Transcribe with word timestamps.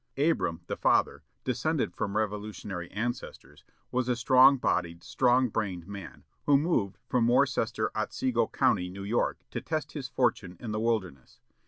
Abram, 0.17 0.61
the 0.65 0.77
father, 0.77 1.21
descended 1.43 1.93
from 1.95 2.17
Revolutionary 2.17 2.89
ancestors, 2.89 3.63
was 3.91 4.09
a 4.09 4.15
strong 4.15 4.57
bodied, 4.57 5.03
strong 5.03 5.49
brained 5.49 5.85
man, 5.85 6.23
who 6.47 6.57
moved 6.57 6.97
from 7.07 7.27
Worcester, 7.27 7.91
Otsego 7.95 8.47
County, 8.47 8.89
New 8.89 9.03
York, 9.03 9.43
to 9.51 9.61
test 9.61 9.91
his 9.91 10.07
fortune 10.07 10.57
in 10.59 10.71
the 10.71 10.79
wilderness. 10.79 11.39